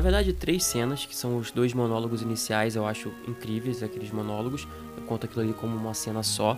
Na 0.00 0.02
verdade 0.02 0.32
três 0.32 0.64
cenas, 0.64 1.04
que 1.04 1.14
são 1.14 1.36
os 1.36 1.50
dois 1.50 1.74
monólogos 1.74 2.22
iniciais, 2.22 2.74
eu 2.74 2.86
acho 2.86 3.12
incríveis 3.28 3.82
aqueles 3.82 4.10
monólogos. 4.10 4.66
Eu 4.96 5.02
conto 5.02 5.26
aquilo 5.26 5.42
ali 5.42 5.52
como 5.52 5.76
uma 5.76 5.92
cena 5.92 6.22
só. 6.22 6.56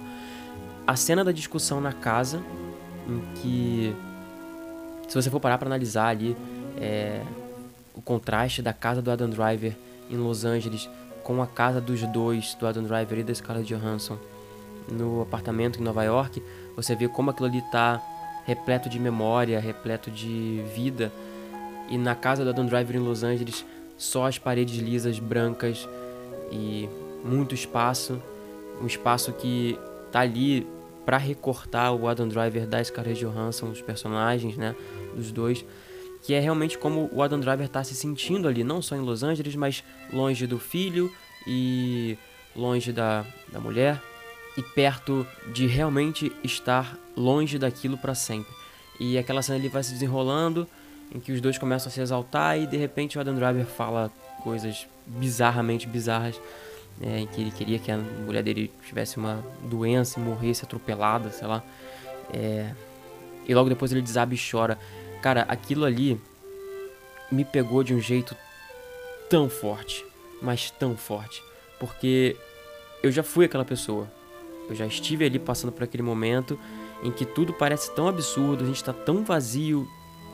A 0.87 0.94
cena 0.94 1.25
da 1.25 1.32
discussão 1.32 1.80
na 1.80 1.92
casa, 1.92 2.40
em 3.04 3.20
que, 3.34 3.96
se 5.08 5.14
você 5.16 5.28
for 5.28 5.40
parar 5.40 5.58
para 5.58 5.66
analisar 5.66 6.06
ali, 6.06 6.37
é, 6.76 7.20
o 7.92 8.00
contraste 8.00 8.62
da 8.62 8.72
casa 8.72 9.02
do 9.02 9.11
Adam 9.11 9.28
Driver 9.28 9.76
em 10.08 10.16
Los 10.16 10.44
Angeles 10.44 10.88
com 11.25 11.42
a 11.42 11.46
casa 11.46 11.80
dos 11.80 12.00
dois, 12.12 12.54
do 12.54 12.64
Adam 12.64 12.84
Driver 12.84 13.18
e 13.18 13.25
da 13.25 13.34
Scarlett 13.34 13.75
Johansson, 13.75 14.18
no 14.88 15.20
apartamento 15.20 15.80
em 15.80 15.82
Nova 15.82 16.04
York, 16.04 16.40
você 16.76 16.94
vê 16.94 17.08
como 17.08 17.32
aquilo 17.32 17.49
ali 17.49 17.62
tá 17.72 18.00
repleto 18.46 18.88
de 18.88 19.00
memória, 19.00 19.58
repleto 19.58 20.12
de 20.12 20.62
vida. 20.76 21.12
E 21.92 21.99
na 21.99 22.14
casa 22.14 22.42
do 22.42 22.49
Adam 22.49 22.64
Driver 22.64 22.96
em 22.96 23.00
Los 23.00 23.22
Angeles, 23.22 23.66
só 23.99 24.26
as 24.26 24.38
paredes 24.38 24.76
lisas, 24.76 25.18
brancas 25.18 25.87
e 26.50 26.88
muito 27.22 27.54
espaço. 27.54 28.20
Um 28.80 28.87
espaço 28.87 29.30
que 29.34 29.78
tá 30.11 30.20
ali 30.20 30.66
para 31.04 31.18
recortar 31.18 31.92
o 31.94 32.08
Adam 32.08 32.26
Driver 32.26 32.66
da 32.66 32.82
Scarlett 32.82 33.20
Johansson, 33.20 33.66
os 33.66 33.82
personagens, 33.82 34.56
né, 34.56 34.75
dos 35.14 35.30
dois, 35.30 35.62
que 36.22 36.32
é 36.32 36.40
realmente 36.40 36.78
como 36.78 37.11
o 37.12 37.22
Adam 37.22 37.38
Driver 37.38 37.68
tá 37.68 37.84
se 37.84 37.94
sentindo 37.94 38.49
ali, 38.49 38.64
não 38.64 38.80
só 38.80 38.96
em 38.96 39.00
Los 39.00 39.22
Angeles, 39.22 39.54
mas 39.54 39.84
longe 40.11 40.46
do 40.46 40.58
filho 40.58 41.12
e 41.46 42.16
longe 42.56 42.90
da, 42.90 43.26
da 43.52 43.61
mulher 43.61 44.00
e 44.56 44.62
perto 44.62 45.26
de 45.52 45.66
realmente 45.66 46.32
estar 46.42 46.99
longe 47.14 47.58
daquilo 47.58 47.99
para 47.99 48.14
sempre. 48.14 48.50
E 48.99 49.18
aquela 49.18 49.42
cena 49.42 49.58
ali 49.58 49.68
vai 49.68 49.82
se 49.82 49.92
desenrolando, 49.92 50.66
em 51.14 51.21
que 51.21 51.33
os 51.33 51.40
dois 51.40 51.59
começam 51.59 51.88
a 51.88 51.92
se 51.92 52.00
exaltar 52.00 52.59
e 52.59 52.66
de 52.66 52.76
repente 52.76 53.19
o 53.19 53.21
Adam 53.21 53.35
Driver 53.35 53.66
fala 53.66 54.11
coisas 54.42 54.87
bizarramente 55.07 55.87
bizarras, 55.87 56.40
é, 57.00 57.21
em 57.21 57.26
que 57.26 57.40
ele 57.40 57.50
queria 57.50 57.78
que 57.78 57.90
a 57.90 57.99
mulher 57.99 58.42
dele 58.42 58.71
tivesse 58.87 59.16
uma 59.16 59.42
doença 59.64 60.19
e 60.19 60.23
morresse 60.23 60.64
atropelada, 60.64 61.31
sei 61.31 61.47
lá. 61.47 61.62
É, 62.33 62.71
e 63.47 63.54
logo 63.54 63.69
depois 63.69 63.92
ele 63.92 64.02
desaba 64.02 64.35
e 64.35 64.38
chora. 64.38 64.78
Cara, 65.21 65.42
aquilo 65.42 65.85
ali 65.85 66.21
me 67.31 67.45
pegou 67.45 67.83
de 67.83 67.95
um 67.95 68.00
jeito 68.00 68.37
tão 69.28 69.49
forte, 69.49 70.04
mas 70.40 70.71
tão 70.71 70.97
forte, 70.97 71.42
porque 71.78 72.37
eu 73.02 73.11
já 73.11 73.23
fui 73.23 73.45
aquela 73.45 73.64
pessoa 73.64 74.09
eu 74.69 74.76
já 74.76 74.87
estive 74.87 75.25
ali 75.25 75.38
passando 75.38 75.73
por 75.73 75.83
aquele 75.83 76.02
momento 76.02 76.59
em 77.02 77.11
que 77.11 77.25
tudo 77.25 77.52
parece 77.52 77.95
tão 77.95 78.09
absurdo, 78.09 78.64
a 78.64 78.66
gente 78.66 78.76
está 78.76 78.92
tão 78.92 79.25
vazio 79.25 79.88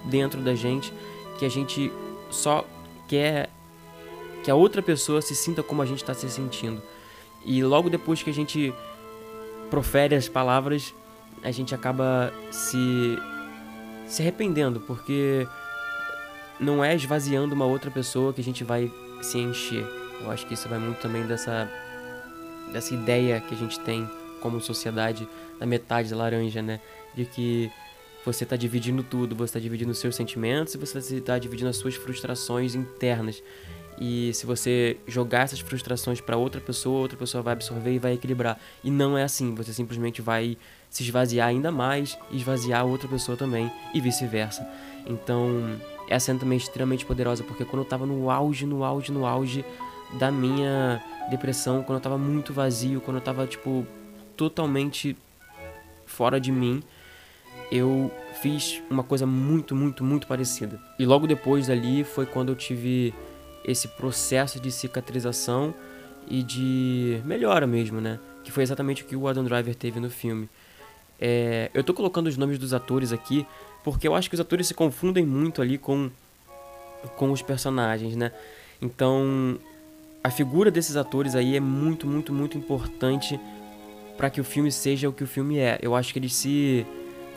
dentro 0.04 0.40
da 0.40 0.54
gente 0.54 0.92
que 1.38 1.44
a 1.44 1.48
gente 1.48 1.92
só 2.30 2.64
quer 3.06 3.50
que 4.42 4.50
a 4.50 4.54
outra 4.54 4.82
pessoa 4.82 5.20
se 5.20 5.34
sinta 5.34 5.62
como 5.62 5.82
a 5.82 5.86
gente 5.86 6.02
está 6.02 6.14
se 6.14 6.28
sentindo. 6.30 6.82
E 7.44 7.62
logo 7.62 7.90
depois 7.90 8.22
que 8.22 8.30
a 8.30 8.34
gente 8.34 8.72
profere 9.70 10.14
as 10.14 10.28
palavras, 10.28 10.94
a 11.42 11.50
gente 11.50 11.74
acaba 11.74 12.32
se 12.50 13.18
se 14.06 14.22
arrependendo, 14.22 14.80
porque 14.80 15.46
não 16.58 16.82
é 16.82 16.94
esvaziando 16.94 17.54
uma 17.54 17.66
outra 17.66 17.90
pessoa 17.90 18.32
que 18.32 18.40
a 18.40 18.44
gente 18.44 18.64
vai 18.64 18.90
se 19.20 19.38
encher. 19.38 19.86
Eu 20.20 20.30
acho 20.30 20.46
que 20.46 20.54
isso 20.54 20.68
vai 20.68 20.78
muito 20.78 21.00
também 21.00 21.26
dessa 21.26 21.70
dessa 22.72 22.94
ideia 22.94 23.40
que 23.40 23.54
a 23.54 23.56
gente 23.56 23.78
tem 23.80 24.08
como 24.40 24.60
sociedade 24.60 25.28
da 25.58 25.66
metade 25.66 26.12
laranja, 26.14 26.62
né? 26.62 26.80
De 27.14 27.24
que 27.24 27.70
você 28.24 28.44
está 28.44 28.56
dividindo 28.56 29.02
tudo, 29.02 29.34
você 29.34 29.50
está 29.50 29.60
dividindo 29.60 29.90
os 29.90 29.98
seus 29.98 30.14
sentimentos 30.14 30.74
e 30.74 30.78
você 30.78 30.98
está 30.98 31.38
dividindo 31.38 31.70
as 31.70 31.76
suas 31.76 31.94
frustrações 31.94 32.74
internas. 32.74 33.42
E 34.00 34.32
se 34.32 34.46
você 34.46 34.96
jogar 35.06 35.40
essas 35.40 35.58
frustrações 35.58 36.20
para 36.20 36.36
outra 36.36 36.60
pessoa, 36.60 37.00
outra 37.00 37.18
pessoa 37.18 37.42
vai 37.42 37.52
absorver 37.52 37.92
e 37.94 37.98
vai 37.98 38.12
equilibrar. 38.12 38.58
E 38.84 38.90
não 38.90 39.18
é 39.18 39.24
assim, 39.24 39.54
você 39.54 39.72
simplesmente 39.72 40.22
vai 40.22 40.56
se 40.88 41.02
esvaziar 41.02 41.48
ainda 41.48 41.72
mais 41.72 42.16
e 42.30 42.36
esvaziar 42.36 42.86
outra 42.86 43.08
pessoa 43.08 43.36
também 43.36 43.70
e 43.92 44.00
vice-versa. 44.00 44.66
Então, 45.06 45.78
essa 46.08 46.26
cena 46.26 46.38
também 46.38 46.56
é 46.56 46.60
extremamente 46.60 47.04
poderosa, 47.04 47.42
porque 47.42 47.64
quando 47.64 47.78
eu 47.78 47.82
estava 47.82 48.06
no 48.06 48.30
auge, 48.30 48.64
no 48.66 48.84
auge, 48.84 49.10
no 49.10 49.26
auge 49.26 49.64
da 50.18 50.30
minha 50.30 51.02
depressão, 51.28 51.82
quando 51.82 51.96
eu 51.96 51.98
estava 51.98 52.16
muito 52.16 52.52
vazio, 52.52 53.00
quando 53.00 53.16
eu 53.16 53.20
estava 53.20 53.46
tipo 53.46 53.86
totalmente 54.36 55.16
fora 56.06 56.40
de 56.40 56.52
mim, 56.52 56.82
eu 57.70 58.10
fiz 58.40 58.82
uma 58.90 59.02
coisa 59.02 59.26
muito, 59.26 59.74
muito, 59.74 60.02
muito 60.04 60.26
parecida. 60.26 60.80
E 60.98 61.04
logo 61.04 61.26
depois 61.26 61.66
dali 61.66 62.04
foi 62.04 62.26
quando 62.26 62.50
eu 62.50 62.56
tive 62.56 63.14
esse 63.64 63.88
processo 63.88 64.60
de 64.60 64.70
cicatrização 64.70 65.74
e 66.26 66.42
de 66.42 67.20
melhora 67.24 67.66
mesmo, 67.66 68.00
né? 68.00 68.18
Que 68.44 68.50
foi 68.50 68.62
exatamente 68.62 69.02
o 69.02 69.06
que 69.06 69.16
o 69.16 69.28
Adam 69.28 69.44
Driver 69.44 69.74
teve 69.74 70.00
no 70.00 70.10
filme. 70.10 70.48
É, 71.20 71.70
eu 71.74 71.82
tô 71.82 71.92
colocando 71.92 72.28
os 72.28 72.36
nomes 72.36 72.58
dos 72.58 72.72
atores 72.72 73.12
aqui 73.12 73.46
porque 73.82 74.06
eu 74.06 74.14
acho 74.14 74.28
que 74.28 74.34
os 74.34 74.40
atores 74.40 74.66
se 74.66 74.74
confundem 74.74 75.24
muito 75.24 75.60
ali 75.60 75.78
com, 75.78 76.10
com 77.16 77.32
os 77.32 77.42
personagens, 77.42 78.16
né? 78.16 78.32
Então, 78.80 79.58
a 80.22 80.30
figura 80.30 80.70
desses 80.70 80.96
atores 80.96 81.34
aí 81.34 81.56
é 81.56 81.60
muito, 81.60 82.06
muito, 82.06 82.32
muito 82.32 82.56
importante 82.56 83.38
para 84.16 84.30
que 84.30 84.40
o 84.40 84.44
filme 84.44 84.70
seja 84.70 85.08
o 85.08 85.12
que 85.12 85.24
o 85.24 85.26
filme 85.26 85.58
é. 85.58 85.78
Eu 85.80 85.94
acho 85.94 86.12
que 86.12 86.18
eles 86.18 86.34
se 86.34 86.86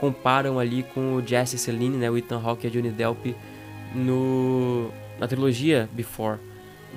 comparam 0.02 0.58
ali 0.58 0.82
com 0.82 1.16
o 1.16 1.26
Jesse 1.26 1.60
Celine, 1.60 1.96
né, 1.96 2.10
o 2.10 2.18
Ethan 2.18 2.42
Hawke 2.44 2.66
e 2.66 2.68
a 2.68 2.72
Johnny 2.72 2.90
Depp 2.90 3.36
no 3.94 4.90
na 5.20 5.28
trilogia 5.28 5.88
Before. 5.94 6.40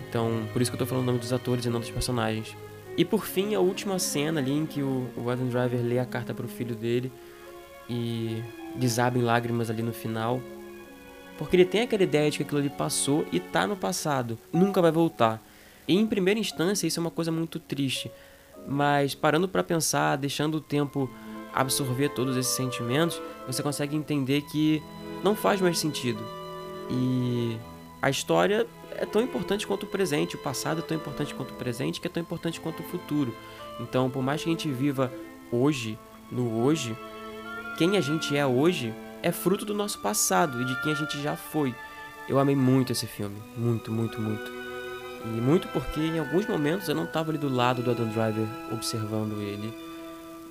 Então, 0.08 0.48
por 0.52 0.62
isso 0.62 0.70
que 0.70 0.74
eu 0.74 0.78
tô 0.78 0.86
falando 0.86 1.02
o 1.02 1.06
nome 1.06 1.18
dos 1.18 1.30
atores 1.30 1.66
e 1.66 1.68
não 1.68 1.78
dos 1.78 1.90
personagens. 1.90 2.56
E 2.96 3.04
por 3.04 3.26
fim, 3.26 3.54
a 3.54 3.60
última 3.60 3.98
cena 3.98 4.40
ali 4.40 4.52
em 4.52 4.64
que 4.64 4.82
o, 4.82 5.06
o 5.16 5.28
Adam 5.28 5.46
Driver 5.48 5.82
lê 5.82 5.98
a 5.98 6.06
carta 6.06 6.32
para 6.32 6.46
o 6.46 6.48
filho 6.48 6.74
dele 6.74 7.12
e 7.90 8.42
desaba 8.76 9.18
em 9.18 9.22
lágrimas 9.22 9.68
ali 9.68 9.82
no 9.82 9.92
final. 9.92 10.40
porque 11.36 11.56
ele 11.56 11.64
tem 11.66 11.82
aquela 11.82 12.02
ideia 12.02 12.30
de 12.30 12.38
que 12.38 12.42
aquilo 12.42 12.60
ali 12.60 12.70
passou 12.70 13.26
e 13.30 13.38
tá 13.38 13.66
no 13.66 13.76
passado, 13.76 14.38
nunca 14.50 14.80
vai 14.80 14.90
voltar. 14.90 15.42
E 15.86 15.94
em 15.94 16.06
primeira 16.06 16.40
instância 16.40 16.86
isso 16.86 16.98
é 16.98 17.02
uma 17.02 17.10
coisa 17.10 17.30
muito 17.30 17.58
triste, 17.58 18.10
mas 18.66 19.14
parando 19.14 19.46
para 19.46 19.62
pensar, 19.62 20.16
deixando 20.16 20.54
o 20.56 20.60
tempo 20.60 21.10
absorver 21.54 22.08
todos 22.10 22.36
esses 22.36 22.52
sentimentos, 22.52 23.20
você 23.46 23.62
consegue 23.62 23.96
entender 23.96 24.42
que 24.42 24.82
não 25.22 25.36
faz 25.36 25.60
mais 25.60 25.78
sentido. 25.78 26.22
E 26.90 27.56
a 28.02 28.10
história 28.10 28.66
é 28.90 29.06
tão 29.06 29.22
importante 29.22 29.66
quanto 29.66 29.84
o 29.84 29.86
presente, 29.86 30.36
o 30.36 30.38
passado 30.38 30.80
é 30.80 30.82
tão 30.82 30.96
importante 30.96 31.34
quanto 31.34 31.52
o 31.52 31.56
presente, 31.56 32.00
que 32.00 32.06
é 32.06 32.10
tão 32.10 32.22
importante 32.22 32.60
quanto 32.60 32.80
o 32.80 32.86
futuro. 32.86 33.34
Então, 33.80 34.10
por 34.10 34.22
mais 34.22 34.42
que 34.42 34.48
a 34.48 34.52
gente 34.52 34.68
viva 34.68 35.12
hoje, 35.50 35.98
no 36.30 36.62
hoje, 36.62 36.96
quem 37.78 37.96
a 37.96 38.00
gente 38.00 38.36
é 38.36 38.44
hoje 38.44 38.92
é 39.22 39.32
fruto 39.32 39.64
do 39.64 39.74
nosso 39.74 40.00
passado 40.00 40.60
e 40.60 40.64
de 40.64 40.82
quem 40.82 40.92
a 40.92 40.96
gente 40.96 41.20
já 41.22 41.36
foi. 41.36 41.74
Eu 42.28 42.38
amei 42.38 42.56
muito 42.56 42.92
esse 42.92 43.06
filme, 43.06 43.40
muito, 43.56 43.90
muito, 43.90 44.20
muito. 44.20 44.52
E 45.24 45.40
muito 45.40 45.68
porque 45.68 46.00
em 46.00 46.18
alguns 46.18 46.46
momentos 46.46 46.88
eu 46.88 46.94
não 46.94 47.04
estava 47.04 47.30
ali 47.30 47.38
do 47.38 47.48
lado 47.48 47.82
do 47.82 47.90
Adam 47.90 48.08
Driver 48.08 48.46
observando 48.70 49.40
ele 49.40 49.83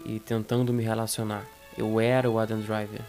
e 0.05 0.19
tentando 0.19 0.73
me 0.73 0.83
relacionar. 0.83 1.45
Eu 1.77 1.99
era 1.99 2.29
o 2.29 2.39
Adam 2.39 2.59
Driver. 2.59 3.01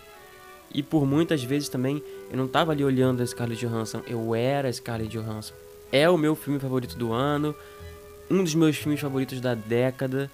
E 0.73 0.83
por 0.83 1.07
muitas 1.07 1.43
vezes 1.43 1.69
também 1.69 2.03
eu 2.31 2.37
não 2.37 2.47
estava 2.47 2.73
ali 2.73 2.85
olhando 2.85 3.23
a 3.23 3.27
Scarlett 3.27 3.65
Johansson, 3.65 4.03
eu 4.07 4.35
era 4.35 4.69
a 4.69 4.73
Scarlett 4.73 5.17
Johansson. 5.17 5.55
É 5.93 6.09
o 6.11 6.19
meu 6.19 6.35
filme 6.35 6.59
favorito 6.59 6.97
do 6.97 7.13
ano, 7.13 7.55
um 8.31 8.43
dos 8.43 8.55
meus 8.55 8.77
filmes 8.77 9.01
favoritos 9.01 9.41
da 9.41 9.55
década. 9.55 10.31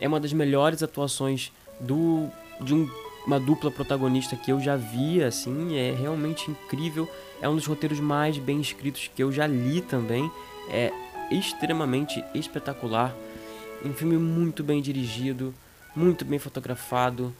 É 0.00 0.08
uma 0.08 0.18
das 0.18 0.32
melhores 0.32 0.82
atuações 0.82 1.52
do 1.80 2.28
de 2.60 2.72
um, 2.72 2.88
uma 3.26 3.38
dupla 3.40 3.70
protagonista 3.70 4.36
que 4.36 4.52
eu 4.52 4.60
já 4.60 4.76
vi, 4.76 5.22
assim, 5.22 5.76
é 5.76 5.92
realmente 5.92 6.50
incrível. 6.50 7.08
É 7.40 7.48
um 7.48 7.56
dos 7.56 7.66
roteiros 7.66 8.00
mais 8.00 8.38
bem 8.38 8.60
escritos 8.60 9.10
que 9.14 9.22
eu 9.22 9.30
já 9.30 9.46
li 9.46 9.80
também. 9.80 10.30
É 10.70 10.92
extremamente 11.30 12.24
espetacular. 12.34 13.14
Um 13.84 13.92
filme 13.92 14.16
muito 14.16 14.62
bem 14.62 14.80
dirigido, 14.80 15.54
muito 15.94 16.24
bem 16.24 16.38
fotografado. 16.38 17.34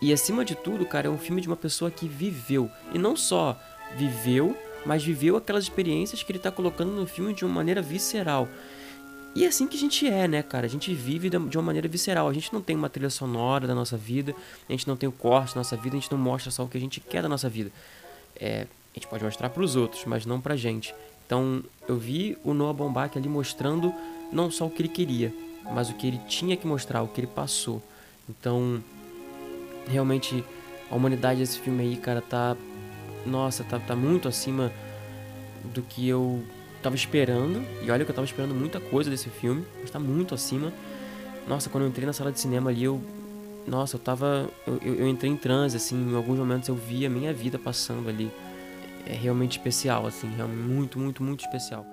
E 0.00 0.12
acima 0.12 0.44
de 0.44 0.54
tudo, 0.54 0.86
cara, 0.86 1.08
é 1.08 1.10
um 1.10 1.18
filme 1.18 1.40
de 1.40 1.48
uma 1.48 1.56
pessoa 1.56 1.90
que 1.90 2.06
viveu. 2.06 2.70
E 2.92 2.98
não 2.98 3.16
só 3.16 3.58
viveu, 3.96 4.56
mas 4.86 5.02
viveu 5.02 5.36
aquelas 5.36 5.64
experiências 5.64 6.22
que 6.22 6.30
ele 6.30 6.38
tá 6.38 6.50
colocando 6.50 6.92
no 6.92 7.06
filme 7.06 7.34
de 7.34 7.44
uma 7.44 7.54
maneira 7.54 7.82
visceral. 7.82 8.48
E 9.34 9.44
é 9.44 9.48
assim 9.48 9.66
que 9.66 9.76
a 9.76 9.80
gente 9.80 10.06
é, 10.08 10.26
né, 10.26 10.42
cara? 10.42 10.66
A 10.66 10.68
gente 10.68 10.92
vive 10.94 11.28
de 11.30 11.56
uma 11.56 11.62
maneira 11.62 11.86
visceral. 11.86 12.28
A 12.28 12.32
gente 12.32 12.52
não 12.52 12.60
tem 12.60 12.74
uma 12.74 12.88
trilha 12.88 13.10
sonora 13.10 13.66
da 13.66 13.74
nossa 13.74 13.96
vida, 13.96 14.34
a 14.68 14.72
gente 14.72 14.88
não 14.88 14.96
tem 14.96 15.08
o 15.08 15.12
corte 15.12 15.54
da 15.54 15.60
nossa 15.60 15.76
vida, 15.76 15.96
a 15.96 16.00
gente 16.00 16.10
não 16.10 16.18
mostra 16.18 16.50
só 16.50 16.64
o 16.64 16.68
que 16.68 16.78
a 16.78 16.80
gente 16.80 17.00
quer 17.00 17.22
da 17.22 17.28
nossa 17.28 17.48
vida. 17.48 17.70
É, 18.34 18.66
a 18.94 18.98
gente 18.98 19.06
pode 19.06 19.22
mostrar 19.22 19.50
para 19.50 19.62
os 19.62 19.76
outros, 19.76 20.04
mas 20.06 20.24
não 20.24 20.40
pra 20.40 20.56
gente. 20.56 20.94
Então, 21.26 21.62
eu 21.86 21.96
vi 21.96 22.38
o 22.42 22.54
Noah 22.54 22.72
Baumbach 22.72 23.16
ali 23.18 23.28
mostrando 23.28 23.94
não 24.32 24.50
só 24.50 24.66
o 24.66 24.70
que 24.70 24.82
ele 24.82 24.88
queria, 24.88 25.32
mas 25.72 25.90
o 25.90 25.94
que 25.94 26.06
ele 26.06 26.18
tinha 26.26 26.56
que 26.56 26.66
mostrar, 26.66 27.02
o 27.02 27.08
que 27.08 27.20
ele 27.20 27.26
passou. 27.26 27.82
Então, 28.28 28.82
realmente 29.88 30.44
a 30.90 30.94
humanidade 30.94 31.40
desse 31.40 31.58
filme 31.58 31.82
aí, 31.82 31.96
cara, 31.96 32.20
tá 32.20 32.56
nossa, 33.26 33.64
tá, 33.64 33.78
tá 33.78 33.94
muito 33.94 34.28
acima 34.28 34.72
do 35.74 35.82
que 35.82 36.08
eu 36.08 36.42
tava 36.82 36.96
esperando. 36.96 37.62
E 37.82 37.90
olha 37.90 38.04
que 38.04 38.10
eu 38.10 38.14
tava 38.14 38.26
esperando 38.26 38.54
muita 38.54 38.80
coisa 38.80 39.10
desse 39.10 39.28
filme, 39.28 39.64
mas 39.80 39.90
tá 39.90 39.98
muito 39.98 40.34
acima. 40.34 40.72
Nossa, 41.46 41.70
quando 41.70 41.84
eu 41.84 41.88
entrei 41.88 42.06
na 42.06 42.12
sala 42.12 42.32
de 42.32 42.40
cinema 42.40 42.70
ali, 42.70 42.84
eu. 42.84 43.00
Nossa, 43.66 43.96
eu 43.96 44.00
tava. 44.00 44.48
Eu, 44.66 44.78
eu, 44.82 45.08
entrei 45.08 45.30
em 45.30 45.36
transe, 45.36 45.76
assim, 45.76 46.10
em 46.10 46.16
alguns 46.16 46.38
momentos 46.38 46.68
eu 46.68 46.74
vi 46.74 47.04
a 47.04 47.10
minha 47.10 47.32
vida 47.32 47.58
passando 47.58 48.08
ali. 48.08 48.30
É 49.06 49.14
realmente 49.14 49.52
especial, 49.52 50.06
assim, 50.06 50.28
realmente 50.36 50.60
muito, 50.60 50.98
muito, 50.98 51.22
muito 51.22 51.40
especial. 51.40 51.86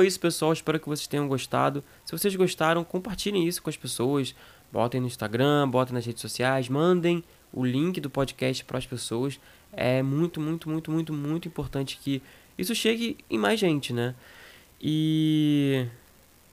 É 0.00 0.06
isso, 0.06 0.18
pessoal. 0.18 0.52
Espero 0.52 0.80
que 0.80 0.88
vocês 0.88 1.06
tenham 1.06 1.28
gostado. 1.28 1.84
Se 2.04 2.12
vocês 2.12 2.34
gostaram, 2.34 2.82
compartilhem 2.84 3.46
isso 3.46 3.62
com 3.62 3.70
as 3.70 3.76
pessoas. 3.76 4.34
Botem 4.72 5.00
no 5.00 5.06
Instagram, 5.06 5.68
botem 5.68 5.94
nas 5.94 6.06
redes 6.06 6.22
sociais, 6.22 6.68
mandem 6.68 7.24
o 7.52 7.64
link 7.64 8.00
do 8.00 8.08
podcast 8.08 8.64
para 8.64 8.78
as 8.78 8.86
pessoas. 8.86 9.40
É 9.72 10.02
muito, 10.02 10.40
muito, 10.40 10.68
muito, 10.68 10.90
muito, 10.90 11.12
muito 11.12 11.48
importante 11.48 11.98
que 12.02 12.22
isso 12.56 12.74
chegue 12.74 13.16
em 13.28 13.38
mais 13.38 13.58
gente, 13.58 13.92
né? 13.92 14.14
E 14.80 15.86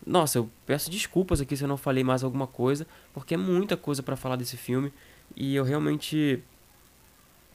nossa, 0.06 0.38
eu 0.38 0.50
peço 0.66 0.90
desculpas 0.90 1.42
aqui 1.42 1.56
se 1.56 1.64
eu 1.64 1.68
não 1.68 1.78
falei 1.78 2.04
mais 2.04 2.24
alguma 2.24 2.48
coisa, 2.48 2.88
porque 3.14 3.34
é 3.34 3.38
muita 3.38 3.76
coisa 3.76 4.02
para 4.02 4.16
falar 4.16 4.36
desse 4.36 4.58
filme 4.58 4.92
e 5.36 5.56
eu 5.56 5.64
realmente 5.64 6.42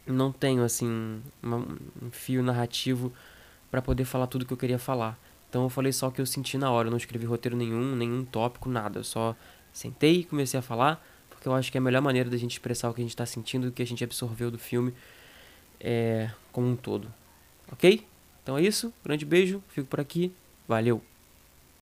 não 0.06 0.32
tenho 0.32 0.62
assim 0.62 1.22
um 1.42 2.10
fio 2.10 2.42
narrativo 2.42 3.12
para 3.70 3.80
poder 3.80 4.04
falar 4.04 4.26
tudo 4.26 4.44
que 4.44 4.52
eu 4.52 4.56
queria 4.56 4.78
falar. 4.78 5.18
Então 5.52 5.64
eu 5.64 5.68
falei 5.68 5.92
só 5.92 6.08
o 6.08 6.10
que 6.10 6.18
eu 6.18 6.24
senti 6.24 6.56
na 6.56 6.70
hora, 6.70 6.88
eu 6.88 6.90
não 6.90 6.96
escrevi 6.96 7.26
roteiro 7.26 7.54
nenhum, 7.54 7.94
nenhum 7.94 8.24
tópico, 8.24 8.70
nada. 8.70 9.00
Eu 9.00 9.04
só 9.04 9.36
sentei 9.70 10.20
e 10.20 10.24
comecei 10.24 10.58
a 10.58 10.62
falar, 10.62 11.06
porque 11.28 11.46
eu 11.46 11.52
acho 11.52 11.70
que 11.70 11.76
é 11.76 11.78
a 11.78 11.82
melhor 11.82 12.00
maneira 12.00 12.30
da 12.30 12.38
gente 12.38 12.52
expressar 12.52 12.88
o 12.88 12.94
que 12.94 13.02
a 13.02 13.04
gente 13.04 13.10
está 13.10 13.26
sentindo, 13.26 13.68
o 13.68 13.70
que 13.70 13.82
a 13.82 13.86
gente 13.86 14.02
absorveu 14.02 14.50
do 14.50 14.58
filme 14.58 14.94
é, 15.78 16.30
como 16.50 16.66
um 16.68 16.74
todo. 16.74 17.12
Ok? 17.70 18.02
Então 18.42 18.56
é 18.56 18.62
isso, 18.62 18.94
grande 19.04 19.26
beijo, 19.26 19.62
fico 19.68 19.86
por 19.88 20.00
aqui, 20.00 20.32
valeu! 20.66 21.11